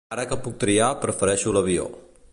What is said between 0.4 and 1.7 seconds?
puc triar, prefereixo